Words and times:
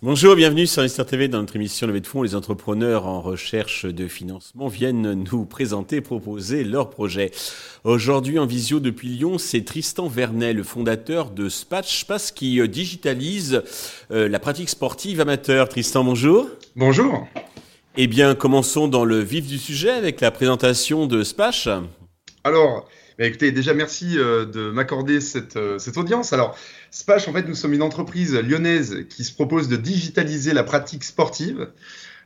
Bonjour, 0.00 0.36
bienvenue 0.36 0.66
sur 0.66 0.80
Investir 0.80 1.06
TV 1.06 1.26
dans 1.26 1.40
notre 1.40 1.56
émission 1.56 1.86
Levée 1.86 2.00
de 2.00 2.06
fonds. 2.06 2.22
Les 2.22 2.34
entrepreneurs 2.34 3.06
en 3.06 3.20
recherche 3.20 3.84
de 3.84 4.06
financement 4.06 4.68
viennent 4.68 5.12
nous 5.12 5.44
présenter, 5.44 6.00
proposer 6.00 6.64
leurs 6.64 6.90
projets. 6.90 7.32
Aujourd'hui 7.82 8.38
en 8.38 8.46
visio 8.46 8.78
depuis 8.78 9.08
Lyon, 9.08 9.38
c'est 9.38 9.64
Tristan 9.64 10.06
Vernet, 10.06 10.52
le 10.52 10.62
fondateur 10.62 11.30
de 11.30 11.48
Spatch, 11.48 12.00
Space 12.00 12.30
qui 12.30 12.66
digitalise 12.68 13.62
euh, 14.12 14.28
la 14.28 14.38
pratique 14.38 14.68
sportive 14.68 15.20
amateur. 15.20 15.68
Tristan, 15.68 16.04
bonjour. 16.04 16.46
Bonjour. 16.76 17.26
Eh 18.00 18.06
bien, 18.06 18.36
commençons 18.36 18.86
dans 18.86 19.04
le 19.04 19.18
vif 19.18 19.44
du 19.48 19.58
sujet 19.58 19.90
avec 19.90 20.20
la 20.20 20.30
présentation 20.30 21.08
de 21.08 21.24
Spatch. 21.24 21.68
Alors, 22.44 22.88
bah, 23.18 23.26
écoutez, 23.26 23.50
déjà 23.50 23.74
merci 23.74 24.16
euh, 24.16 24.44
de 24.44 24.70
m'accorder 24.70 25.20
cette, 25.20 25.58
cette 25.78 25.96
audience. 25.96 26.32
Alors, 26.32 26.56
Spash, 26.92 27.26
en 27.26 27.32
fait, 27.32 27.48
nous 27.48 27.56
sommes 27.56 27.74
une 27.74 27.82
entreprise 27.82 28.36
lyonnaise 28.36 29.04
qui 29.10 29.24
se 29.24 29.34
propose 29.34 29.66
de 29.66 29.74
digitaliser 29.74 30.52
la 30.52 30.62
pratique 30.62 31.02
sportive 31.02 31.70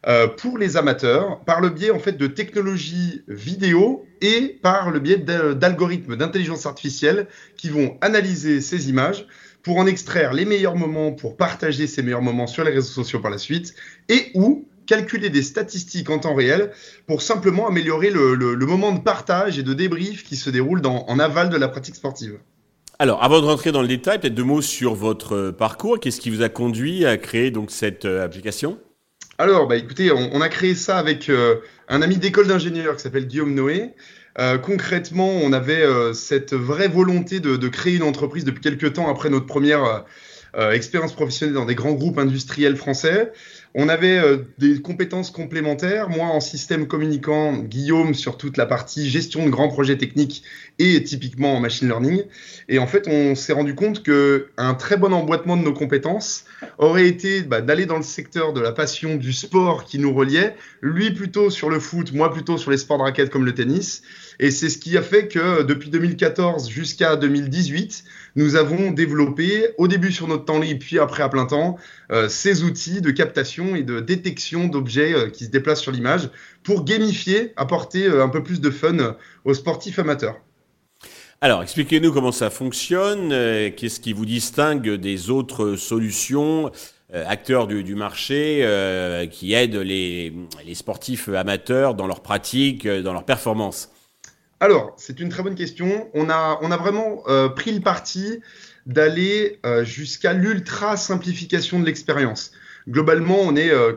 euh, 0.06 0.26
pour 0.26 0.58
les 0.58 0.76
amateurs 0.76 1.40
par 1.46 1.62
le 1.62 1.70
biais 1.70 1.90
en 1.90 2.00
fait 2.00 2.18
de 2.18 2.26
technologies 2.26 3.22
vidéo 3.26 4.04
et 4.20 4.58
par 4.60 4.90
le 4.90 5.00
biais 5.00 5.16
d'algorithmes 5.16 6.16
d'intelligence 6.16 6.66
artificielle 6.66 7.28
qui 7.56 7.70
vont 7.70 7.96
analyser 8.02 8.60
ces 8.60 8.90
images 8.90 9.26
pour 9.62 9.78
en 9.78 9.86
extraire 9.86 10.34
les 10.34 10.44
meilleurs 10.44 10.76
moments, 10.76 11.12
pour 11.12 11.38
partager 11.38 11.86
ces 11.86 12.02
meilleurs 12.02 12.20
moments 12.20 12.46
sur 12.46 12.62
les 12.62 12.72
réseaux 12.72 12.92
sociaux 12.92 13.20
par 13.20 13.30
la 13.30 13.38
suite 13.38 13.74
et 14.10 14.32
ou 14.34 14.68
calculer 14.86 15.30
des 15.30 15.42
statistiques 15.42 16.10
en 16.10 16.18
temps 16.18 16.34
réel 16.34 16.70
pour 17.06 17.22
simplement 17.22 17.68
améliorer 17.68 18.10
le, 18.10 18.66
moment 18.66 18.92
de 18.92 19.00
partage 19.00 19.58
et 19.58 19.62
de 19.62 19.74
débrief 19.74 20.24
qui 20.24 20.36
se 20.36 20.50
déroule 20.50 20.80
en 20.84 21.18
aval 21.18 21.50
de 21.50 21.56
la 21.56 21.68
pratique 21.68 21.94
sportive. 21.94 22.38
Alors, 23.02 23.20
avant 23.24 23.40
de 23.40 23.46
rentrer 23.46 23.72
dans 23.72 23.82
le 23.82 23.88
détail, 23.88 24.20
peut-être 24.20 24.34
deux 24.36 24.44
mots 24.44 24.62
sur 24.62 24.94
votre 24.94 25.34
euh, 25.34 25.52
parcours. 25.52 25.98
Qu'est-ce 25.98 26.20
qui 26.20 26.30
vous 26.30 26.42
a 26.42 26.48
conduit 26.48 27.04
à 27.04 27.16
créer 27.16 27.50
donc 27.50 27.72
cette 27.72 28.04
euh, 28.04 28.24
application? 28.24 28.78
Alors, 29.38 29.66
bah, 29.66 29.76
écoutez, 29.76 30.12
on, 30.12 30.40
a 30.40 30.48
créé 30.48 30.76
ça 30.76 30.98
avec 30.98 31.28
euh, 31.28 31.56
un 31.88 32.00
ami 32.00 32.16
d'école 32.18 32.46
d'ingénieur 32.46 32.94
qui 32.94 33.02
s'appelle 33.02 33.26
Guillaume 33.26 33.54
Noé. 33.54 33.90
concrètement, 34.62 35.28
on 35.28 35.52
avait 35.52 35.84
cette 36.14 36.54
vraie 36.54 36.86
volonté 36.86 37.40
de, 37.40 37.56
de, 37.56 37.68
créer 37.68 37.96
une 37.96 38.04
entreprise 38.04 38.44
depuis 38.44 38.60
quelques 38.60 38.92
temps 38.92 39.10
après 39.10 39.30
notre 39.30 39.46
première 39.46 40.04
expérience 40.54 41.12
professionnelle 41.12 41.54
dans 41.54 41.64
des 41.64 41.74
grands 41.74 41.92
groupes 41.92 42.18
industriels 42.18 42.76
français. 42.76 43.32
On 43.74 43.88
avait 43.88 44.18
euh, 44.18 44.38
des 44.58 44.82
compétences 44.82 45.30
complémentaires, 45.30 46.10
moi 46.10 46.26
en 46.26 46.40
système 46.40 46.86
communicant, 46.86 47.54
Guillaume 47.54 48.12
sur 48.12 48.36
toute 48.36 48.58
la 48.58 48.66
partie 48.66 49.08
gestion 49.08 49.46
de 49.46 49.50
grands 49.50 49.68
projets 49.68 49.96
techniques 49.96 50.42
et 50.78 51.02
typiquement 51.02 51.56
en 51.56 51.60
machine 51.60 51.88
learning. 51.88 52.24
Et 52.68 52.78
en 52.78 52.86
fait, 52.86 53.08
on 53.08 53.34
s'est 53.34 53.54
rendu 53.54 53.74
compte 53.74 54.02
que 54.02 54.48
un 54.58 54.74
très 54.74 54.98
bon 54.98 55.14
emboîtement 55.14 55.56
de 55.56 55.62
nos 55.62 55.72
compétences 55.72 56.44
aurait 56.76 57.08
été 57.08 57.42
bah, 57.42 57.62
d'aller 57.62 57.86
dans 57.86 57.96
le 57.96 58.02
secteur 58.02 58.52
de 58.52 58.60
la 58.60 58.72
passion 58.72 59.16
du 59.16 59.32
sport 59.32 59.84
qui 59.84 59.98
nous 59.98 60.12
reliait, 60.12 60.54
lui 60.82 61.10
plutôt 61.12 61.48
sur 61.48 61.70
le 61.70 61.80
foot, 61.80 62.12
moi 62.12 62.30
plutôt 62.30 62.58
sur 62.58 62.70
les 62.70 62.76
sports 62.76 62.98
de 62.98 63.04
raquettes 63.04 63.30
comme 63.30 63.46
le 63.46 63.54
tennis. 63.54 64.02
Et 64.38 64.50
c'est 64.50 64.68
ce 64.68 64.76
qui 64.76 64.98
a 64.98 65.02
fait 65.02 65.28
que 65.28 65.62
depuis 65.62 65.88
2014 65.88 66.68
jusqu'à 66.68 67.16
2018, 67.16 68.04
nous 68.36 68.56
avons 68.56 68.90
développé, 68.90 69.68
au 69.78 69.88
début 69.88 70.12
sur 70.12 70.28
notre 70.28 70.44
temps 70.44 70.58
libre, 70.58 70.80
puis 70.80 70.98
après 70.98 71.22
à 71.22 71.28
plein 71.28 71.46
temps, 71.46 71.76
euh, 72.10 72.28
ces 72.28 72.64
outils 72.64 73.00
de 73.00 73.10
captation 73.10 73.76
et 73.76 73.82
de 73.82 74.00
détection 74.00 74.68
d'objets 74.68 75.14
euh, 75.14 75.28
qui 75.28 75.44
se 75.44 75.50
déplacent 75.50 75.82
sur 75.82 75.92
l'image 75.92 76.30
pour 76.62 76.84
gamifier, 76.84 77.52
apporter 77.56 78.06
euh, 78.06 78.24
un 78.24 78.28
peu 78.28 78.42
plus 78.42 78.60
de 78.60 78.70
fun 78.70 79.16
aux 79.44 79.54
sportifs 79.54 79.98
amateurs. 79.98 80.36
Alors, 81.40 81.62
expliquez-nous 81.62 82.12
comment 82.12 82.30
ça 82.30 82.50
fonctionne, 82.50 83.30
qu'est-ce 83.74 83.98
qui 83.98 84.12
vous 84.12 84.24
distingue 84.24 84.88
des 84.94 85.28
autres 85.28 85.74
solutions, 85.74 86.70
acteurs 87.12 87.66
du, 87.66 87.96
marché, 87.96 88.64
qui 89.32 89.52
aident 89.52 89.74
les, 89.74 90.32
les, 90.64 90.74
sportifs 90.76 91.28
amateurs 91.28 91.96
dans 91.96 92.06
leur 92.06 92.20
pratique, 92.20 92.86
dans 92.86 93.12
leur 93.12 93.24
performance 93.24 93.90
Alors, 94.62 94.94
c'est 94.96 95.18
une 95.18 95.28
très 95.28 95.42
bonne 95.42 95.56
question. 95.56 96.08
On 96.14 96.30
a, 96.30 96.60
on 96.62 96.70
a 96.70 96.76
vraiment 96.76 97.24
pris 97.56 97.72
le 97.72 97.80
parti 97.80 98.38
d'aller 98.86 99.58
euh, 99.66 99.84
jusqu'à 99.84 100.34
l'ultra 100.34 100.96
simplification 100.96 101.80
de 101.80 101.84
l'expérience. 101.84 102.52
Globalement, 102.88 103.38
on 103.40 103.56
est 103.56 103.70
euh, 103.70 103.94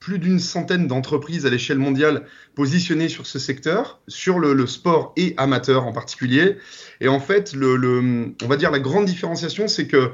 plus 0.00 0.18
d'une 0.18 0.38
centaine 0.38 0.86
d'entreprises 0.86 1.46
à 1.46 1.48
l'échelle 1.48 1.78
mondiale 1.78 2.26
positionnées 2.54 3.08
sur 3.08 3.26
ce 3.26 3.38
secteur, 3.38 4.02
sur 4.06 4.38
le, 4.38 4.66
sport 4.66 5.14
et 5.16 5.32
amateur 5.38 5.86
en 5.86 5.92
particulier. 5.92 6.58
Et 7.00 7.08
en 7.08 7.18
fait, 7.18 7.54
le, 7.54 8.34
on 8.42 8.48
va 8.48 8.56
dire 8.58 8.70
la 8.70 8.80
grande 8.80 9.06
différenciation, 9.06 9.66
c'est 9.66 9.86
que 9.86 10.12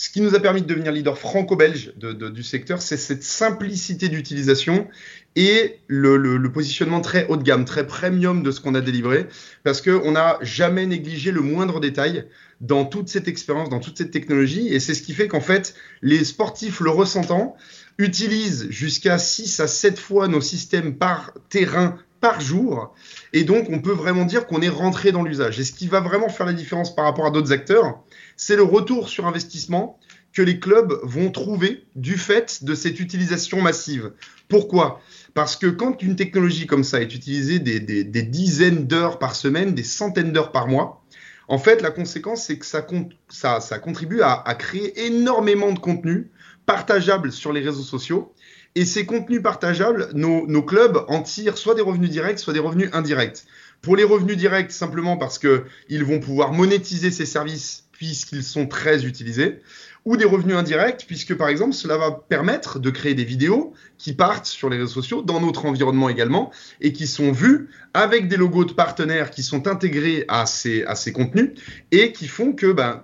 ce 0.00 0.10
qui 0.10 0.20
nous 0.20 0.36
a 0.36 0.40
permis 0.40 0.62
de 0.62 0.66
devenir 0.68 0.92
leader 0.92 1.18
franco-belge 1.18 1.92
du 1.96 2.42
secteur, 2.44 2.80
c'est 2.80 2.96
cette 2.96 3.24
simplicité 3.24 4.08
d'utilisation 4.08 4.86
et 5.34 5.80
le, 5.88 6.40
positionnement 6.52 7.00
très 7.00 7.26
haut 7.26 7.36
de 7.36 7.42
gamme, 7.42 7.64
très 7.64 7.84
premium 7.84 8.44
de 8.44 8.52
ce 8.52 8.60
qu'on 8.60 8.76
a 8.76 8.80
délivré, 8.80 9.26
parce 9.64 9.82
qu'on 9.82 10.12
n'a 10.12 10.38
jamais 10.40 10.86
négligé 10.86 11.32
le 11.32 11.40
moindre 11.40 11.80
détail 11.80 12.26
dans 12.60 12.84
toute 12.84 13.08
cette 13.08 13.26
expérience, 13.26 13.70
dans 13.70 13.80
toute 13.80 13.98
cette 13.98 14.12
technologie, 14.12 14.68
et 14.68 14.78
c'est 14.78 14.94
ce 14.94 15.02
qui 15.02 15.14
fait 15.14 15.26
qu'en 15.26 15.40
fait, 15.40 15.74
les 16.00 16.22
sportifs 16.22 16.78
le 16.78 16.90
ressentant 16.90 17.56
utilisent 17.98 18.68
jusqu'à 18.70 19.18
6 19.18 19.58
à 19.58 19.66
7 19.66 19.98
fois 19.98 20.28
nos 20.28 20.40
systèmes 20.40 20.94
par 20.94 21.32
terrain 21.48 21.98
par 22.20 22.40
jour. 22.40 22.94
Et 23.32 23.44
donc, 23.44 23.68
on 23.70 23.80
peut 23.80 23.92
vraiment 23.92 24.24
dire 24.24 24.46
qu'on 24.46 24.60
est 24.60 24.68
rentré 24.68 25.12
dans 25.12 25.22
l'usage. 25.22 25.58
Et 25.60 25.64
ce 25.64 25.72
qui 25.72 25.86
va 25.86 26.00
vraiment 26.00 26.28
faire 26.28 26.46
la 26.46 26.52
différence 26.52 26.94
par 26.94 27.04
rapport 27.04 27.26
à 27.26 27.30
d'autres 27.30 27.52
acteurs, 27.52 28.00
c'est 28.36 28.56
le 28.56 28.62
retour 28.62 29.08
sur 29.08 29.26
investissement 29.26 29.98
que 30.32 30.42
les 30.42 30.60
clubs 30.60 30.98
vont 31.02 31.30
trouver 31.30 31.86
du 31.96 32.16
fait 32.16 32.64
de 32.64 32.74
cette 32.74 33.00
utilisation 33.00 33.60
massive. 33.60 34.12
Pourquoi? 34.48 35.00
Parce 35.34 35.56
que 35.56 35.66
quand 35.66 36.02
une 36.02 36.16
technologie 36.16 36.66
comme 36.66 36.84
ça 36.84 37.00
est 37.00 37.14
utilisée 37.14 37.58
des, 37.58 38.22
dizaines 38.22 38.86
d'heures 38.86 39.18
par 39.18 39.34
semaine, 39.34 39.74
des 39.74 39.84
centaines 39.84 40.32
d'heures 40.32 40.52
par 40.52 40.68
mois, 40.68 41.02
en 41.48 41.58
fait, 41.58 41.80
la 41.80 41.90
conséquence, 41.90 42.44
c'est 42.44 42.58
que 42.58 42.66
ça, 42.66 42.86
ça, 43.28 43.60
ça 43.60 43.78
contribue 43.78 44.20
à, 44.20 44.34
à, 44.34 44.54
créer 44.54 45.06
énormément 45.06 45.72
de 45.72 45.78
contenu 45.78 46.30
partageable 46.66 47.32
sur 47.32 47.54
les 47.54 47.60
réseaux 47.60 47.82
sociaux 47.82 48.34
et 48.78 48.84
ces 48.84 49.06
contenus 49.06 49.42
partageables, 49.42 50.08
nos, 50.14 50.62
clubs 50.62 51.04
en 51.08 51.20
tirent 51.20 51.58
soit 51.58 51.74
des 51.74 51.82
revenus 51.82 52.10
directs, 52.10 52.38
soit 52.38 52.52
des 52.52 52.60
revenus 52.60 52.88
indirects. 52.92 53.42
Pour 53.82 53.96
les 53.96 54.04
revenus 54.04 54.36
directs, 54.36 54.70
simplement 54.70 55.16
parce 55.16 55.40
qu'ils 55.40 56.04
vont 56.04 56.20
pouvoir 56.20 56.52
monétiser 56.52 57.10
ces 57.10 57.26
services 57.26 57.88
puisqu'ils 57.90 58.44
sont 58.44 58.68
très 58.68 59.04
utilisés, 59.04 59.58
ou 60.04 60.16
des 60.16 60.24
revenus 60.24 60.54
indirects, 60.54 61.06
puisque 61.08 61.34
par 61.34 61.48
exemple, 61.48 61.72
cela 61.72 61.96
va 61.96 62.12
permettre 62.12 62.78
de 62.78 62.90
créer 62.90 63.14
des 63.14 63.24
vidéos 63.24 63.72
qui 63.98 64.12
partent 64.12 64.46
sur 64.46 64.70
les 64.70 64.76
réseaux 64.76 64.92
sociaux, 64.92 65.22
dans 65.22 65.40
notre 65.40 65.66
environnement 65.66 66.08
également, 66.08 66.52
et 66.80 66.92
qui 66.92 67.08
sont 67.08 67.32
vues 67.32 67.70
avec 67.94 68.28
des 68.28 68.36
logos 68.36 68.64
de 68.64 68.74
partenaires 68.74 69.32
qui 69.32 69.42
sont 69.42 69.66
intégrés 69.66 70.24
à 70.28 70.46
ces, 70.46 70.84
à 70.84 70.94
ces 70.94 71.12
contenus, 71.12 71.50
et 71.90 72.12
qui 72.12 72.28
font 72.28 72.52
que 72.52 72.70
ben, 72.70 73.02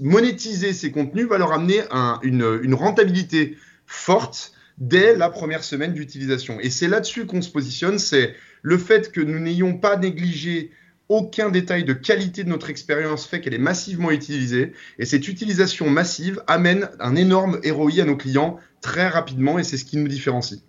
monétiser 0.00 0.72
ces 0.72 0.90
contenus 0.90 1.28
va 1.28 1.38
leur 1.38 1.52
amener 1.52 1.82
une, 2.24 2.58
une 2.64 2.74
rentabilité 2.74 3.56
forte 3.86 4.52
dès 4.82 5.16
la 5.16 5.30
première 5.30 5.62
semaine 5.62 5.94
d'utilisation. 5.94 6.58
Et 6.60 6.68
c'est 6.68 6.88
là-dessus 6.88 7.24
qu'on 7.24 7.40
se 7.40 7.50
positionne, 7.50 7.98
c'est 7.98 8.34
le 8.62 8.76
fait 8.76 9.12
que 9.12 9.20
nous 9.20 9.38
n'ayons 9.38 9.78
pas 9.78 9.96
négligé 9.96 10.72
aucun 11.08 11.50
détail 11.50 11.84
de 11.84 11.92
qualité 11.92 12.42
de 12.42 12.48
notre 12.48 12.68
expérience 12.68 13.26
fait 13.26 13.40
qu'elle 13.40 13.54
est 13.54 13.58
massivement 13.58 14.10
utilisée. 14.10 14.72
Et 14.98 15.04
cette 15.04 15.28
utilisation 15.28 15.88
massive 15.88 16.42
amène 16.48 16.90
un 16.98 17.14
énorme 17.14 17.60
ROI 17.64 18.00
à 18.00 18.04
nos 18.04 18.16
clients 18.16 18.58
très 18.80 19.08
rapidement 19.08 19.58
et 19.58 19.62
c'est 19.62 19.76
ce 19.76 19.84
qui 19.84 19.98
nous 19.98 20.08
différencie. 20.08 20.60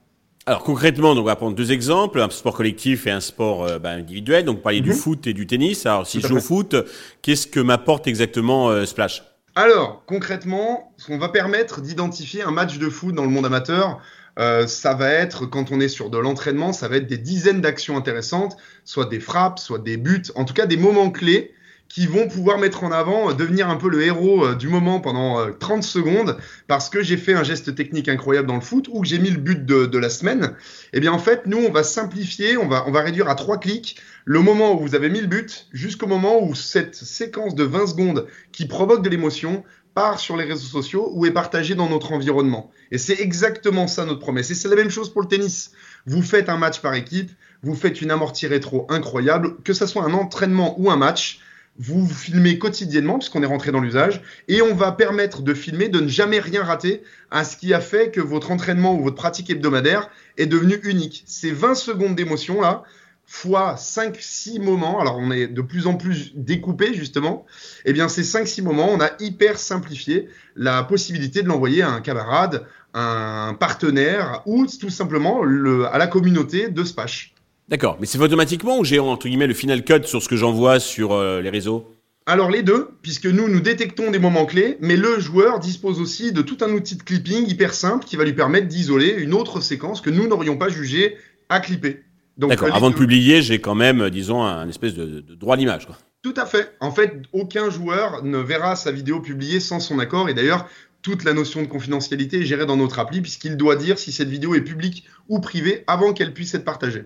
Alors 0.46 0.64
concrètement, 0.64 1.16
donc 1.16 1.24
on 1.24 1.28
va 1.28 1.36
prendre 1.36 1.56
deux 1.56 1.72
exemples, 1.72 2.20
un 2.20 2.30
sport 2.30 2.54
collectif 2.54 3.08
et 3.08 3.12
un 3.12 3.22
sport 3.22 3.64
euh, 3.64 3.80
bah, 3.80 3.92
individuel. 3.92 4.46
Donc 4.46 4.62
parler 4.62 4.82
du 4.82 4.90
mhm. 4.90 4.96
foot 4.96 5.26
et 5.26 5.34
du 5.34 5.48
tennis. 5.48 5.88
Alors 5.88 6.06
si 6.06 6.22
je 6.22 6.28
joue 6.28 6.38
au 6.38 6.42
foot, 6.42 6.76
qu'est-ce 7.24 7.48
que 7.48 7.62
m'apporte 7.62 8.06
exactement 8.08 8.70
euh, 8.70 8.86
Splash? 8.86 9.24
Alors, 9.56 10.04
concrètement, 10.08 10.94
on 11.10 11.18
va 11.18 11.30
permettre 11.30 11.82
d'identifier 11.82 12.42
un 12.42 12.50
match 12.50 12.80
de 12.80 12.90
foot 12.90 13.14
dans 13.14 13.24
le 13.24 13.30
monde 13.30 13.46
amateur. 13.46 14.02
Euh, 14.40 14.66
ça 14.66 14.96
va 14.96 15.10
être, 15.12 15.46
quand 15.46 15.72
on 15.72 15.80
est 15.80 15.88
sur 15.88 16.10
de 16.10 16.18
l'entraînement, 16.18 16.74
ça 16.74 16.88
va 16.88 16.96
être 16.98 17.06
des 17.06 17.20
dizaines 17.20 17.62
d'actions 17.62 17.96
intéressantes, 17.96 18.58
soit 18.84 19.06
des 19.06 19.20
frappes, 19.20 19.60
soit 19.60 19.78
des 19.78 19.98
buts, 19.98 20.24
en 20.34 20.46
tout 20.46 20.56
cas 20.56 20.66
des 20.66 20.78
moments 20.78 21.12
clés 21.12 21.53
qui 21.90 22.08
vont 22.08 22.28
pouvoir 22.28 22.58
mettre 22.58 22.84
en 22.84 22.92
avant, 22.92 23.30
euh, 23.30 23.34
devenir 23.34 23.70
un 23.70 23.76
peu 23.76 23.90
le 23.90 24.04
héros 24.04 24.46
euh, 24.46 24.56
du 24.56 24.68
moment 24.68 25.00
pendant 25.00 25.52
30 25.52 25.84
secondes 25.84 26.38
parce 26.68 26.90
que 26.90 27.04
j'ai 27.04 27.18
fait 27.18 27.34
un 27.34 27.44
geste 27.44 27.76
technique 27.76 28.10
incroyable 28.10 28.48
dans 28.48 28.56
le 28.56 28.62
foot 28.62 28.88
ou 28.92 29.02
que 29.02 29.08
j'ai 29.08 29.20
mis 29.20 29.30
le 29.30 29.40
but 29.40 29.66
de, 29.66 29.98
la 29.98 30.10
semaine. 30.10 30.56
Eh 30.92 31.00
bien, 31.00 31.12
en 31.12 31.20
fait, 31.20 31.46
nous, 31.46 31.60
on 31.60 31.72
va 31.72 31.84
simplifier, 31.84 32.58
on 32.58 32.68
va, 32.68 32.86
on 32.88 32.92
va 32.92 33.02
réduire 33.02 33.30
à 33.30 33.36
trois 33.36 33.60
clics 33.60 33.98
le 34.26 34.40
moment 34.40 34.74
où 34.74 34.80
vous 34.80 34.96
avez 34.96 35.10
mis 35.10 35.22
le 35.22 35.28
but 35.28 35.68
jusqu'au 35.72 36.08
moment 36.08 36.44
où 36.44 36.56
cette 36.56 36.96
séquence 36.96 37.56
de 37.56 37.64
20 37.64 37.88
secondes 37.88 38.28
qui 38.52 38.66
provoque 38.66 39.04
de 39.04 39.10
l'émotion 39.10 39.64
part 39.94 40.20
sur 40.20 40.38
les 40.38 40.46
réseaux 40.46 40.68
sociaux 40.68 41.12
ou 41.14 41.26
est 41.26 41.32
partagée 41.32 41.76
dans 41.76 41.90
notre 41.90 42.14
environnement. 42.14 42.72
Et 42.92 42.98
c'est 42.98 43.20
exactement 43.20 43.88
ça 43.88 44.06
notre 44.06 44.20
promesse. 44.20 44.50
Et 44.52 44.56
c'est 44.56 44.70
la 44.70 44.76
même 44.76 44.90
chose 44.90 45.12
pour 45.12 45.22
le 45.22 45.28
tennis. 45.28 45.72
Vous 46.06 46.22
faites 46.22 46.50
un 46.50 46.58
match 46.58 46.82
par 46.82 46.94
équipe, 46.96 47.32
vous 47.62 47.76
faites 47.76 48.02
une 48.02 48.12
amortie 48.12 48.48
rétro 48.48 48.88
incroyable, 48.90 49.56
que 49.64 49.74
ce 49.74 49.86
soit 49.86 50.04
un 50.04 50.14
entraînement 50.14 50.80
ou 50.80 50.90
un 50.90 50.98
match, 50.98 51.40
vous 51.78 52.08
filmez 52.08 52.60
quotidiennement 52.60 53.18
puisqu'on 53.18 53.42
est 53.42 53.48
rentré 53.48 53.72
dans 53.72 53.80
l'usage 53.80 54.22
et 54.48 54.62
on 54.62 54.76
va 54.76 54.92
permettre 54.92 55.42
de 55.42 55.54
filmer, 55.54 55.90
de 55.90 56.00
ne 56.00 56.08
jamais 56.08 56.40
rien 56.40 56.64
rater 56.64 57.04
à 57.32 57.44
ce 57.44 57.58
qui 57.58 57.74
a 57.74 57.82
fait 57.82 58.12
que 58.12 58.22
votre 58.22 58.52
entraînement 58.52 58.96
ou 58.96 59.04
votre 59.04 59.16
pratique 59.16 59.50
hebdomadaire 59.50 60.10
est 60.38 60.46
devenu 60.46 60.80
unique. 60.84 61.24
Ces 61.26 61.52
20 61.52 61.76
secondes 61.76 62.16
d'émotion 62.16 62.62
là, 62.62 62.84
fois 63.26 63.76
5-6 63.76 64.62
moments, 64.62 65.00
alors 65.00 65.18
on 65.18 65.32
est 65.32 65.48
de 65.48 65.62
plus 65.62 65.88
en 65.88 65.96
plus 65.96 66.32
découpé 66.36 66.94
justement, 66.94 67.46
eh 67.86 67.94
bien 67.94 68.08
ces 68.08 68.22
5-6 68.22 68.62
moments, 68.62 68.90
on 68.92 69.00
a 69.00 69.12
hyper 69.20 69.58
simplifié 69.58 70.30
la 70.56 70.84
possibilité 70.84 71.42
de 71.42 71.48
l'envoyer 71.48 71.82
à 71.82 71.90
un 71.90 72.02
camarade, 72.02 72.68
un 72.94 73.56
partenaire 73.60 74.44
ou 74.46 74.68
tout 74.68 74.92
simplement 74.92 75.42
le, 75.42 75.88
à 75.88 75.98
la 75.98 76.06
communauté 76.06 76.70
de 76.70 76.84
Spash. 76.84 77.34
D'accord, 77.70 77.98
mais 78.00 78.06
c'est 78.06 78.20
automatiquement 78.20 78.80
ou 78.80 78.84
j'ai 78.84 79.00
entre 79.00 79.28
guillemets 79.28 79.48
le 79.48 79.54
final 79.54 79.84
cut 79.84 80.04
sur 80.04 80.22
ce 80.22 80.28
que 80.28 80.36
j'envoie 80.36 80.80
sur 80.80 81.14
euh, 81.14 81.42
les 81.42 81.50
réseaux? 81.50 81.90
Alors 82.26 82.50
les 82.50 82.64
deux, 82.64 82.90
puisque 83.02 83.26
nous, 83.26 83.50
nous 83.50 83.60
détectons 83.60 84.12
des 84.12 84.20
moments 84.20 84.46
clés, 84.46 84.78
mais 84.80 84.96
le 84.96 85.20
joueur 85.20 85.60
dispose 85.60 86.00
aussi 86.00 86.32
de 86.32 86.42
tout 86.42 86.58
un 86.62 86.72
outil 86.72 86.96
de 86.96 87.04
clipping 87.04 87.50
hyper 87.50 87.74
simple 87.74 88.06
qui 88.06 88.16
va 88.16 88.24
lui 88.24 88.34
permettre 88.34 88.68
d'isoler 88.68 89.16
une 89.18 89.34
autre 89.34 89.60
séquence 89.60 90.02
que 90.02 90.10
nous 90.10 90.28
n'aurions 90.28 90.58
pas 90.58 90.70
jugé 90.70 91.18
à 91.50 91.60
clipper. 91.60 92.04
D'accord, 92.38 92.74
avant 92.74 92.90
de 92.90 92.96
publier, 92.96 93.42
j'ai 93.42 93.60
quand 93.60 93.76
même, 93.76 94.10
disons, 94.10 94.42
un 94.42 94.68
espèce 94.68 94.94
de, 94.94 95.20
de 95.20 95.36
droit 95.36 95.56
à 95.56 95.58
l'image. 95.58 95.88
Tout 96.24 96.34
à 96.38 96.46
fait. 96.46 96.72
En 96.80 96.92
fait, 96.92 97.22
aucun 97.34 97.70
joueur 97.70 98.24
ne 98.24 98.38
verra 98.38 98.76
sa 98.76 98.92
vidéo 98.92 99.20
publiée 99.20 99.60
sans 99.60 99.80
son 99.80 100.00
accord. 100.00 100.30
Et 100.30 100.34
d'ailleurs, 100.34 100.68
toute 101.02 101.26
la 101.26 101.34
notion 101.34 101.62
de 101.62 101.68
confidentialité 101.68 102.40
est 102.40 102.46
gérée 102.46 102.66
dans 102.66 102.78
notre 102.78 103.00
appli, 103.00 103.22
puisqu'il 103.22 103.58
doit 103.58 103.76
dire 103.76 104.00
si 104.00 104.12
cette 104.12 104.30
vidéo 104.30 104.56
est 104.56 104.62
publique 104.62 105.06
ou 105.28 105.42
privée 105.42 105.84
avant 105.86 106.14
qu'elle 106.14 106.34
puisse 106.34 106.56
être 106.56 106.64
partagée. 106.64 107.04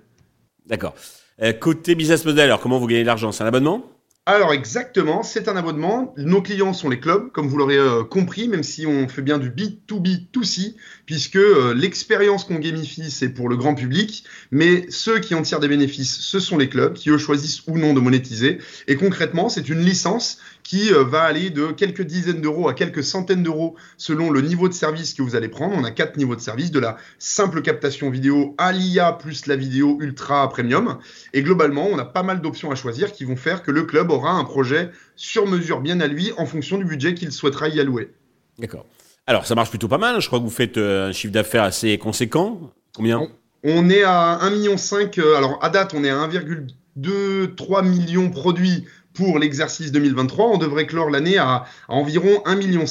D'accord. 0.68 0.94
Euh, 1.42 1.54
côté 1.54 1.96
business 1.96 2.26
model, 2.26 2.46
alors 2.46 2.60
comment 2.60 2.80
vous 2.80 2.88
gagnez 2.88 3.02
de 3.02 3.08
l'argent? 3.08 3.32
C'est 3.32 3.44
un 3.44 3.48
abonnement? 3.48 3.84
Alors 4.28 4.52
exactement, 4.52 5.24
c'est 5.24 5.48
un 5.48 5.56
abonnement. 5.56 6.14
Nos 6.18 6.42
clients 6.42 6.74
sont 6.74 6.90
les 6.90 7.00
clubs, 7.00 7.32
comme 7.32 7.48
vous 7.48 7.56
l'aurez 7.56 7.78
euh, 7.78 8.04
compris, 8.04 8.50
même 8.50 8.62
si 8.62 8.86
on 8.86 9.08
fait 9.08 9.22
bien 9.22 9.38
du 9.38 9.50
B2B2C, 9.50 10.76
puisque 11.06 11.38
euh, 11.38 11.74
l'expérience 11.74 12.44
qu'on 12.44 12.60
gamifie, 12.60 13.10
c'est 13.10 13.30
pour 13.30 13.48
le 13.48 13.56
grand 13.56 13.74
public, 13.74 14.26
mais 14.52 14.86
ceux 14.90 15.20
qui 15.20 15.34
en 15.34 15.44
tirent 15.44 15.62
des 15.62 15.70
bénéfices, 15.70 16.20
ce 16.20 16.42
sont 16.42 16.58
les 16.58 16.68
clubs, 16.68 16.94
qui 16.94 17.10
eux 17.10 17.18
choisissent 17.18 17.66
ou 17.68 17.78
non 17.78 17.94
de 17.94 18.02
monétiser. 18.02 18.58
Et 18.88 18.98
concrètement, 18.98 19.48
c'est 19.48 19.70
une 19.70 19.80
licence 19.80 20.40
qui 20.68 20.92
euh, 20.92 21.06
va 21.06 21.22
aller 21.22 21.50
de 21.50 21.68
quelques 21.68 22.02
dizaines 22.02 22.42
d'euros 22.42 22.68
à 22.68 22.74
quelques 22.74 23.06
centaines 23.06 23.44
d'euros 23.44 23.78
selon 23.96 24.30
le 24.30 24.42
niveau 24.42 24.68
de 24.68 24.74
service 24.74 25.14
que 25.14 25.22
vous 25.22 25.38
allez 25.38 25.48
prendre. 25.48 25.74
On 25.78 25.86
a 25.86 25.92
quatre 25.92 26.18
niveaux 26.18 26.36
de 26.36 26.42
service, 26.42 26.72
de 26.72 26.80
la 26.80 26.98
simple 27.18 27.62
captation 27.62 28.10
vidéo 28.10 28.54
à 28.58 28.74
l'IA 28.74 29.14
plus 29.14 29.46
la 29.46 29.56
vidéo 29.56 29.98
ultra 30.02 30.50
premium. 30.50 30.98
Et 31.32 31.44
globalement, 31.44 31.88
on 31.90 31.98
a 31.98 32.04
pas 32.04 32.24
mal 32.24 32.42
d'options 32.42 32.72
à 32.72 32.76
choisir 32.76 33.14
qui 33.14 33.24
vont 33.24 33.38
faire 33.38 33.64
que 33.64 33.72
le 33.72 33.84
club 33.84 34.12
aura 34.18 34.32
un 34.32 34.44
projet 34.44 34.92
sur 35.16 35.48
mesure 35.48 35.82
bien 35.82 36.00
à 36.02 36.08
lui 36.08 36.32
en 36.38 36.46
fonction 36.46 36.78
du 36.78 36.86
budget 36.86 37.14
qu'il 37.14 37.32
souhaitera 37.32 37.70
y 37.70 37.80
allouer. 37.80 38.12
D'accord. 38.60 38.86
Alors, 39.28 39.46
ça 39.46 39.56
marche 39.56 39.70
plutôt 39.70 39.90
pas 39.90 39.98
mal. 39.98 40.22
Je 40.22 40.28
crois 40.28 40.40
que 40.40 40.44
vous 40.46 40.50
faites 40.50 40.78
euh, 40.78 41.10
un 41.10 41.12
chiffre 41.12 41.34
d'affaires 41.34 41.64
assez 41.64 41.98
conséquent. 41.98 42.72
Combien? 42.96 43.28
On, 43.64 43.90
est 43.90 44.04
à 44.04 44.40
1,5 44.42 44.52
million. 44.52 44.76
Euh, 45.18 45.36
alors, 45.36 45.60
à 45.62 45.70
date, 45.70 45.94
on 45.94 46.04
est 46.06 46.10
à 46.10 46.28
1,23 46.28 47.86
million 47.86 48.30
produits 48.30 48.86
pour 49.14 49.38
l'exercice 49.38 49.92
2023. 49.92 50.46
On 50.46 50.58
devrait 50.58 50.86
clore 50.86 51.10
l'année 51.10 51.38
à, 51.38 51.66
environ 51.90 52.42
1,5 52.46 52.58
million. 52.58 52.86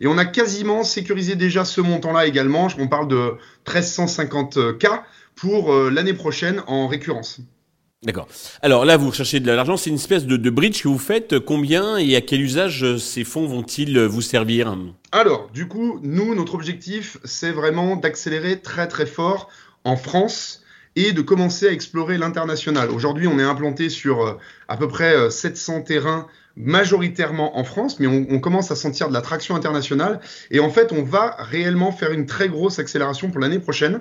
Et 0.00 0.06
on 0.06 0.18
a 0.18 0.26
quasiment 0.26 0.84
sécurisé 0.84 1.36
déjà 1.36 1.64
ce 1.64 1.80
montant-là 1.80 2.26
également. 2.26 2.68
On 2.78 2.88
parle 2.88 3.08
de 3.08 3.38
1350 3.66 4.78
cas 4.78 5.04
pour 5.36 5.72
euh, 5.72 5.90
l'année 5.90 6.14
prochaine 6.14 6.62
en 6.66 6.86
récurrence. 6.86 7.40
D'accord. 8.02 8.26
Alors 8.62 8.84
là, 8.84 8.96
vous 8.96 9.10
recherchez 9.10 9.38
de 9.38 9.50
l'argent, 9.50 9.76
c'est 9.76 9.90
une 9.90 9.96
espèce 9.96 10.26
de, 10.26 10.50
bridge 10.50 10.82
que 10.82 10.88
vous 10.88 10.98
faites. 10.98 11.38
Combien 11.38 11.98
et 11.98 12.16
à 12.16 12.20
quel 12.20 12.40
usage 12.40 12.82
euh, 12.82 12.98
ces 12.98 13.22
fonds 13.22 13.46
vont-ils 13.46 13.96
euh, 13.96 14.08
vous 14.08 14.22
servir? 14.22 14.76
Alors, 15.12 15.50
du 15.54 15.68
coup, 15.68 16.00
nous, 16.02 16.34
notre 16.34 16.56
objectif, 16.56 17.18
c'est 17.22 17.52
vraiment 17.52 17.94
d'accélérer 17.94 18.58
très 18.58 18.88
très 18.88 19.06
fort 19.06 19.48
en 19.84 19.96
France 19.96 20.64
et 20.96 21.12
de 21.12 21.22
commencer 21.22 21.68
à 21.68 21.70
explorer 21.70 22.18
l'international. 22.18 22.90
Aujourd'hui, 22.90 23.28
on 23.28 23.38
est 23.38 23.44
implanté 23.44 23.88
sur 23.88 24.26
euh, 24.26 24.32
à 24.66 24.76
peu 24.76 24.88
près 24.88 25.30
700 25.30 25.82
terrains 25.82 26.26
majoritairement 26.56 27.56
en 27.56 27.64
France, 27.64 27.98
mais 28.00 28.08
on, 28.08 28.26
on, 28.28 28.40
commence 28.40 28.70
à 28.70 28.76
sentir 28.76 29.08
de 29.08 29.14
la 29.14 29.22
traction 29.22 29.54
internationale. 29.54 30.20
Et 30.50 30.60
en 30.60 30.70
fait, 30.70 30.92
on 30.92 31.02
va 31.02 31.36
réellement 31.38 31.92
faire 31.92 32.10
une 32.10 32.26
très 32.26 32.48
grosse 32.48 32.78
accélération 32.78 33.30
pour 33.30 33.40
l'année 33.40 33.60
prochaine 33.60 34.00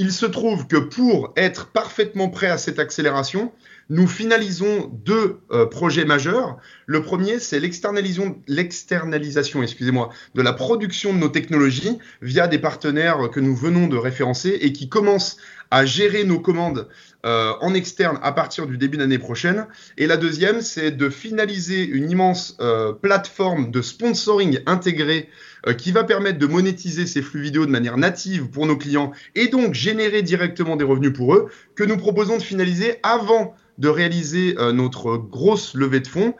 il 0.00 0.12
se 0.12 0.24
trouve 0.24 0.66
que 0.66 0.78
pour 0.78 1.34
être 1.36 1.66
parfaitement 1.66 2.30
prêt 2.30 2.46
à 2.46 2.56
cette 2.56 2.78
accélération, 2.78 3.52
nous 3.90 4.06
finalisons 4.06 4.90
deux 5.04 5.40
euh, 5.50 5.66
projets 5.66 6.06
majeurs. 6.06 6.56
Le 6.86 7.02
premier, 7.02 7.38
c'est 7.38 7.60
l'externalisation, 7.60 8.40
de 8.48 10.42
la 10.42 10.52
production 10.54 11.12
de 11.12 11.18
nos 11.18 11.28
technologies 11.28 11.98
via 12.22 12.48
des 12.48 12.58
partenaires 12.58 13.28
que 13.30 13.40
nous 13.40 13.54
venons 13.54 13.88
de 13.88 13.98
référencer 13.98 14.56
et 14.62 14.72
qui 14.72 14.88
commencent 14.88 15.36
à 15.70 15.84
gérer 15.84 16.24
nos 16.24 16.40
commandes 16.40 16.88
euh, 17.26 17.52
en 17.60 17.74
externe 17.74 18.18
à 18.22 18.32
partir 18.32 18.66
du 18.66 18.78
début 18.78 18.96
d'année 18.96 19.18
prochaine. 19.18 19.66
Et 19.98 20.06
la 20.06 20.16
deuxième, 20.16 20.62
c'est 20.62 20.90
de 20.90 21.10
finaliser 21.10 21.84
une 21.84 22.10
immense 22.10 22.56
euh, 22.62 22.94
plateforme 22.94 23.70
de 23.70 23.82
sponsoring 23.82 24.60
intégrée 24.64 25.28
euh, 25.66 25.74
qui 25.74 25.92
va 25.92 26.04
permettre 26.04 26.38
de 26.38 26.46
monétiser 26.46 27.06
ces 27.06 27.20
flux 27.20 27.42
vidéo 27.42 27.66
de 27.66 27.70
manière 27.70 27.98
native 27.98 28.48
pour 28.48 28.66
nos 28.66 28.76
clients 28.76 29.12
et 29.34 29.48
donc 29.48 29.74
générer 29.74 30.22
directement 30.22 30.76
des 30.76 30.84
revenus 30.84 31.12
pour 31.12 31.34
eux, 31.34 31.50
que 31.74 31.84
nous 31.84 31.98
proposons 31.98 32.38
de 32.38 32.42
finaliser 32.42 32.96
avant 33.02 33.54
de 33.76 33.88
réaliser 33.88 34.56
notre 34.74 35.16
grosse 35.16 35.74
levée 35.74 36.00
de 36.00 36.06
fonds, 36.06 36.34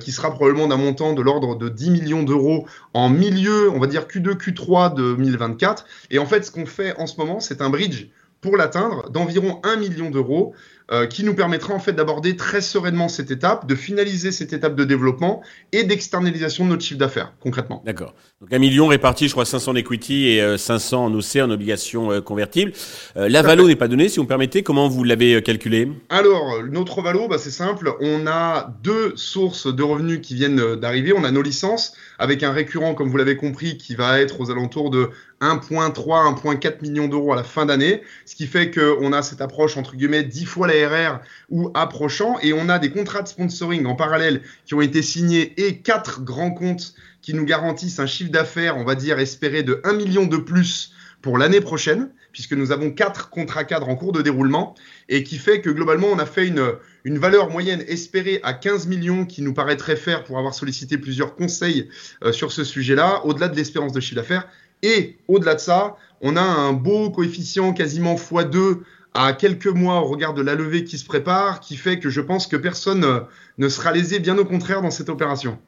qui 0.00 0.12
sera 0.12 0.30
probablement 0.32 0.66
d'un 0.66 0.78
montant 0.78 1.12
de 1.12 1.20
l'ordre 1.20 1.54
de 1.54 1.68
10 1.68 1.90
millions 1.90 2.22
d'euros 2.22 2.66
en 2.94 3.10
milieu, 3.10 3.68
on 3.68 3.78
va 3.78 3.86
dire 3.86 4.06
Q2, 4.06 4.38
Q3 4.38 4.94
2024. 4.94 5.84
Et 6.10 6.18
en 6.18 6.24
fait, 6.24 6.42
ce 6.46 6.50
qu'on 6.50 6.64
fait 6.64 6.96
en 6.96 7.06
ce 7.06 7.18
moment, 7.18 7.38
c'est 7.38 7.60
un 7.60 7.68
bridge 7.68 8.06
pour 8.46 8.56
l'atteindre 8.56 9.10
d'environ 9.10 9.58
1 9.64 9.74
million 9.74 10.08
d'euros 10.08 10.54
euh, 10.92 11.06
qui 11.06 11.24
nous 11.24 11.34
permettra 11.34 11.74
en 11.74 11.80
fait 11.80 11.92
d'aborder 11.92 12.36
très 12.36 12.60
sereinement 12.60 13.08
cette 13.08 13.32
étape, 13.32 13.66
de 13.66 13.74
finaliser 13.74 14.30
cette 14.30 14.52
étape 14.52 14.76
de 14.76 14.84
développement 14.84 15.42
et 15.72 15.82
d'externalisation 15.82 16.64
de 16.64 16.70
notre 16.70 16.84
chiffre 16.84 17.00
d'affaires 17.00 17.32
concrètement. 17.40 17.82
D'accord. 17.84 18.14
Donc 18.40 18.52
un 18.52 18.60
million 18.60 18.86
réparti, 18.86 19.26
je 19.26 19.32
crois 19.32 19.44
500 19.44 19.72
en 19.72 19.74
equity 19.74 20.28
et 20.28 20.56
500 20.56 20.96
euh, 20.96 21.06
en 21.08 21.14
OC 21.14 21.42
en 21.42 21.50
obligations 21.50 22.12
euh, 22.12 22.20
convertibles. 22.20 22.72
la 23.16 23.42
valo 23.42 23.66
n'est 23.66 23.74
pas 23.74 23.88
donnée, 23.88 24.08
si 24.08 24.18
vous 24.18 24.22
me 24.22 24.28
permettez. 24.28 24.62
Comment 24.62 24.88
vous 24.88 25.02
l'avez 25.02 25.42
calculé 25.42 25.88
Alors 26.08 26.62
notre 26.70 27.02
valo, 27.02 27.26
bah, 27.26 27.38
c'est 27.38 27.50
simple. 27.50 27.92
On 28.00 28.28
a 28.28 28.72
deux 28.84 29.12
sources 29.16 29.66
de 29.66 29.82
revenus 29.82 30.20
qui 30.22 30.36
viennent 30.36 30.76
d'arriver. 30.76 31.12
On 31.12 31.24
a 31.24 31.32
nos 31.32 31.42
licences 31.42 31.94
avec 32.20 32.44
un 32.44 32.52
récurrent, 32.52 32.94
comme 32.94 33.10
vous 33.10 33.16
l'avez 33.16 33.36
compris, 33.36 33.76
qui 33.76 33.96
va 33.96 34.20
être 34.20 34.40
aux 34.40 34.52
alentours 34.52 34.90
de 34.90 35.10
1,3, 35.40 35.92
1,4 35.92 36.82
millions 36.82 37.08
d'euros 37.08 37.32
à 37.32 37.36
la 37.36 37.44
fin 37.44 37.66
d'année, 37.66 38.02
ce 38.24 38.34
qui 38.34 38.46
fait 38.46 38.70
qu'on 38.70 39.12
a 39.12 39.22
cette 39.22 39.40
approche 39.40 39.76
entre 39.76 39.96
guillemets 39.96 40.22
10 40.22 40.44
fois 40.46 40.66
la 40.66 40.75
RR 40.84 41.20
ou 41.48 41.70
approchant, 41.74 42.38
et 42.42 42.52
on 42.52 42.68
a 42.68 42.78
des 42.78 42.90
contrats 42.90 43.22
de 43.22 43.28
sponsoring 43.28 43.86
en 43.86 43.94
parallèle 43.94 44.42
qui 44.64 44.74
ont 44.74 44.80
été 44.80 45.00
signés 45.00 45.54
et 45.56 45.78
quatre 45.78 46.22
grands 46.22 46.50
comptes 46.50 46.94
qui 47.22 47.34
nous 47.34 47.44
garantissent 47.44 47.98
un 47.98 48.06
chiffre 48.06 48.30
d'affaires, 48.30 48.76
on 48.76 48.84
va 48.84 48.94
dire 48.94 49.18
espéré 49.18 49.62
de 49.62 49.80
1 49.84 49.94
million 49.94 50.26
de 50.26 50.36
plus 50.36 50.92
pour 51.22 51.38
l'année 51.38 51.60
prochaine, 51.60 52.10
puisque 52.32 52.52
nous 52.52 52.70
avons 52.70 52.90
quatre 52.90 53.30
contrats 53.30 53.64
cadres 53.64 53.88
en 53.88 53.96
cours 53.96 54.12
de 54.12 54.22
déroulement, 54.22 54.74
et 55.08 55.22
qui 55.22 55.38
fait 55.38 55.60
que 55.60 55.70
globalement, 55.70 56.08
on 56.08 56.18
a 56.18 56.26
fait 56.26 56.46
une, 56.46 56.74
une 57.04 57.18
valeur 57.18 57.50
moyenne 57.50 57.82
espérée 57.88 58.40
à 58.42 58.52
15 58.52 58.86
millions 58.86 59.24
qui 59.24 59.42
nous 59.42 59.54
paraît 59.54 59.76
très 59.76 59.96
faire 59.96 60.22
pour 60.22 60.38
avoir 60.38 60.54
sollicité 60.54 60.98
plusieurs 60.98 61.34
conseils 61.34 61.88
euh, 62.22 62.32
sur 62.32 62.52
ce 62.52 62.62
sujet-là, 62.62 63.22
au-delà 63.24 63.48
de 63.48 63.56
l'espérance 63.56 63.92
de 63.92 64.00
chiffre 64.00 64.16
d'affaires. 64.16 64.46
Et 64.82 65.16
au-delà 65.28 65.54
de 65.54 65.60
ça, 65.60 65.96
on 66.20 66.36
a 66.36 66.42
un 66.42 66.72
beau 66.72 67.10
coefficient 67.10 67.72
quasiment 67.72 68.14
x2 68.14 68.82
à 69.16 69.32
quelques 69.32 69.66
mois 69.66 70.00
au 70.00 70.06
regard 70.06 70.34
de 70.34 70.42
la 70.42 70.54
levée 70.54 70.84
qui 70.84 70.98
se 70.98 71.04
prépare, 71.04 71.60
qui 71.60 71.76
fait 71.76 71.98
que 71.98 72.10
je 72.10 72.20
pense 72.20 72.46
que 72.46 72.56
personne 72.56 73.04
euh, 73.04 73.20
ne 73.58 73.68
sera 73.68 73.92
lésé, 73.92 74.18
bien 74.18 74.36
au 74.38 74.44
contraire, 74.44 74.82
dans 74.82 74.90
cette 74.90 75.08
opération. 75.08 75.58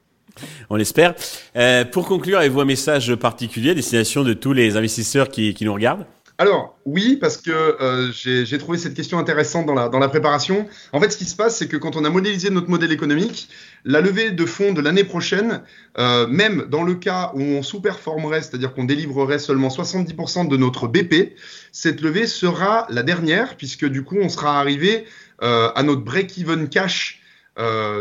On 0.70 0.76
l'espère. 0.76 1.14
Euh, 1.56 1.84
pour 1.84 2.06
conclure, 2.06 2.38
avez-vous 2.38 2.60
un 2.60 2.64
message 2.64 3.14
particulier 3.16 3.70
à 3.70 3.74
destination 3.74 4.22
de 4.22 4.34
tous 4.34 4.52
les 4.52 4.76
investisseurs 4.76 5.30
qui 5.30 5.56
nous 5.62 5.74
regardent? 5.74 6.06
Alors 6.40 6.78
oui, 6.84 7.16
parce 7.16 7.36
que 7.36 7.50
euh, 7.50 8.12
j'ai 8.12 8.58
trouvé 8.58 8.78
cette 8.78 8.94
question 8.94 9.18
intéressante 9.18 9.66
dans 9.66 9.74
la, 9.74 10.08
préparation. 10.08 10.68
En 10.92 11.00
fait, 11.00 11.10
ce 11.10 11.18
qui 11.18 11.24
se 11.24 11.34
passe, 11.34 11.56
c'est 11.56 11.66
que 11.66 11.76
quand 11.76 11.96
on 11.96 12.04
a 12.04 12.10
modélisé 12.10 12.48
notre 12.50 12.70
modèle 12.70 12.92
économique, 12.92 13.48
la 13.84 14.00
levée 14.00 14.30
de 14.30 14.46
fonds 14.46 14.72
de 14.72 14.80
l'année 14.80 15.02
prochaine, 15.02 15.62
euh, 15.98 16.28
même 16.28 16.66
dans 16.70 16.84
le 16.84 16.94
cas 16.94 17.32
où 17.34 17.42
on 17.42 17.64
sous-performerait, 17.64 18.40
c'est-à-dire 18.40 18.72
qu'on 18.72 18.84
délivrerait 18.84 19.40
seulement 19.40 19.66
70% 19.66 20.46
de 20.46 20.56
notre 20.56 20.86
BP, 20.86 21.34
cette 21.72 22.00
levée 22.00 22.28
sera 22.28 22.86
la 22.88 23.02
dernière, 23.02 23.56
puisque 23.56 23.86
du 23.86 24.04
coup, 24.04 24.18
on 24.22 24.28
sera 24.28 24.60
arrivé 24.60 25.06
euh, 25.42 25.72
à 25.74 25.82
notre 25.82 26.02
break-even 26.02 26.68
cash 26.68 27.20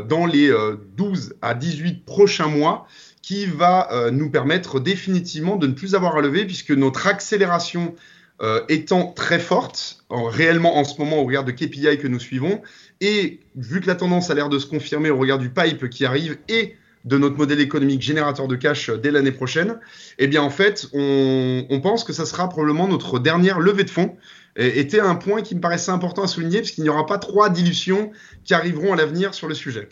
dans 0.08 0.28
les 0.28 0.56
12 0.98 1.34
à 1.42 1.56
18 1.56 2.06
prochains 2.06 2.46
mois 2.46 2.86
qui 3.24 3.48
va 3.48 3.90
nous 4.12 4.30
permettre 4.30 4.80
définitivement 4.80 5.56
de 5.56 5.66
ne 5.66 5.74
plus 5.74 5.96
avoir 5.96 6.16
à 6.16 6.22
lever 6.22 6.46
puisque 6.46 6.70
notre 6.70 7.08
accélération 7.08 7.96
euh, 8.42 8.62
étant 8.70 9.12
très 9.12 9.40
forte, 9.40 10.04
réellement 10.10 10.78
en 10.78 10.84
ce 10.84 11.00
moment 11.00 11.18
au 11.18 11.24
regard 11.26 11.44
de 11.44 11.52
KPI 11.52 11.98
que 11.98 12.08
nous 12.08 12.20
suivons, 12.20 12.62
et 13.02 13.40
vu 13.56 13.82
que 13.82 13.88
la 13.88 13.96
tendance 13.96 14.30
a 14.30 14.36
l'air 14.36 14.50
de 14.50 14.60
se 14.60 14.68
confirmer 14.68 15.10
au 15.10 15.18
regard 15.18 15.40
du 15.40 15.50
pipe 15.50 15.90
qui 15.90 16.06
arrive 16.06 16.38
et 16.48 16.76
de 17.06 17.18
notre 17.18 17.38
modèle 17.38 17.62
économique 17.62 18.02
générateur 18.02 18.48
de 18.48 18.56
cash 18.56 18.90
dès 18.90 19.12
l'année 19.12 19.32
prochaine, 19.32 19.80
eh 20.20 20.28
bien 20.28 20.42
en 20.42 20.50
fait, 20.50 20.88
on, 20.94 21.66
on, 21.70 21.80
pense 21.80 22.04
que 22.04 22.14
ça 22.14 22.26
sera 22.26 22.50
probablement 22.50 22.88
notre 22.88 23.18
dernière 23.18 23.60
levée 23.60 23.86
de 23.86 23.90
fonds. 23.90 24.18
Et, 24.58 24.80
était 24.80 25.00
un 25.00 25.16
point 25.16 25.42
qui 25.42 25.56
me 25.56 25.62
paraissait 25.62 25.92
important 25.92 26.24
à 26.24 26.28
souligner, 26.28 26.60
puisqu'il 26.60 26.84
n'y 26.84 26.90
aura 26.90 27.06
pas 27.06 27.18
trois 27.18 27.50
dilutions 27.50 28.12
qui 28.44 28.54
arriveront 28.54 28.94
à 28.94 28.96
l'avenir 28.96 29.34
sur 29.34 29.48
le 29.48 29.54
sujet. 29.54 29.88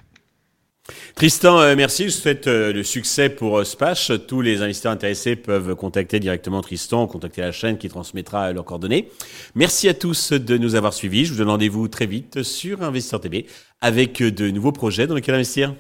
Tristan, 1.15 1.59
euh, 1.59 1.75
merci. 1.75 2.05
Je 2.05 2.09
souhaite 2.09 2.47
euh, 2.47 2.73
le 2.73 2.83
succès 2.83 3.29
pour 3.29 3.59
euh, 3.59 3.63
Spash. 3.63 4.11
Tous 4.27 4.41
les 4.41 4.61
investisseurs 4.61 4.91
intéressés 4.91 5.35
peuvent 5.35 5.75
contacter 5.75 6.19
directement 6.19 6.61
Tristan, 6.61 7.07
contacter 7.07 7.41
la 7.41 7.51
chaîne 7.51 7.77
qui 7.77 7.89
transmettra 7.89 8.51
leurs 8.51 8.65
coordonnées. 8.65 9.09
Merci 9.55 9.89
à 9.89 9.93
tous 9.93 10.33
de 10.33 10.57
nous 10.57 10.75
avoir 10.75 10.93
suivis. 10.93 11.25
Je 11.25 11.31
vous 11.31 11.39
donne 11.39 11.49
rendez-vous 11.49 11.87
très 11.87 12.05
vite 12.05 12.43
sur 12.43 12.83
Investisseur 12.83 13.21
TV 13.21 13.47
avec 13.81 14.21
de 14.21 14.49
nouveaux 14.51 14.71
projets 14.71 15.07
dans 15.07 15.15
lesquels 15.15 15.35
investir. 15.35 15.73